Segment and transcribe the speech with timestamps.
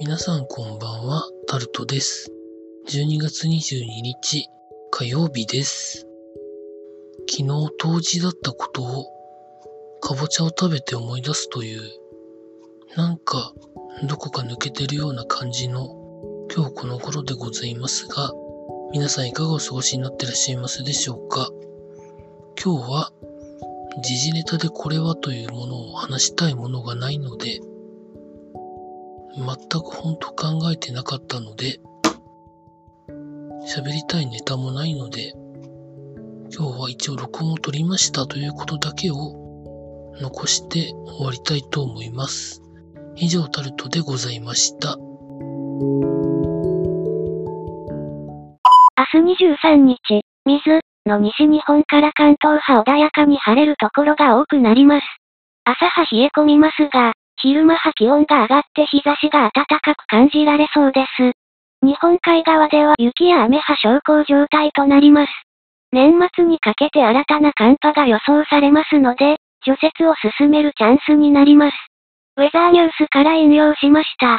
[0.00, 2.28] 皆さんこんばんは、タルトです。
[2.88, 4.48] 12月22日、
[4.90, 6.08] 火曜日です。
[7.30, 9.06] 昨日冬至だったことを、
[10.00, 11.80] かぼちゃを食べて思い出すという、
[12.96, 13.54] なんか、
[14.08, 15.94] どこか抜けてるような感じの、
[16.52, 18.32] 今日この頃でございますが、
[18.92, 21.50] 皆さんいかがお過ごしになってらっしゃいますでしょうか？
[22.60, 23.12] 今日は、
[24.02, 27.60] 時事ネタでこれはというものを話したいものがないので、
[29.36, 31.80] 全く本当考えてなかったので、
[33.66, 35.32] 喋りたいネタもないので、
[36.56, 39.16] 今日は一応録音を取りましたということだけを
[40.20, 42.62] 残して終わりたいと思います。
[43.16, 44.96] 以上タルトでございました。
[44.96, 45.04] 明
[49.12, 49.98] 日23日、
[50.44, 55.06] 水の西日本から関東は穏やかに晴れるところが多くなります。
[55.64, 61.32] 朝は冷え込みますが、昼間は気温が上がって日差しが暖かく感じられそうです。
[61.82, 65.32] 日本海側では雪や雨は小康状態となります。
[65.92, 71.76] 年末にかけて新たな寒波が予想されますので、除雪を進めるチャンスになります。
[72.36, 74.38] ウェザーニュースから引用しました。